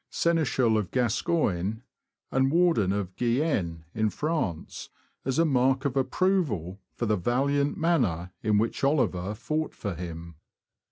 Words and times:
Seneschal 0.09 0.79
of 0.79 0.89
Gascoine, 0.89 1.83
and 2.31 2.51
Warden 2.51 2.91
of 2.91 3.15
Guyenne, 3.15 3.85
in 3.93 4.09
France, 4.09 4.89
as 5.25 5.37
a 5.37 5.45
mark 5.45 5.85
of 5.85 5.95
approval 5.95 6.81
for 6.95 7.05
the 7.05 7.15
valiant 7.15 7.77
manner 7.77 8.31
in 8.41 8.57
which 8.57 8.83
Oliver 8.83 9.35
fought 9.35 9.75
for 9.75 9.93
him. 9.93 10.37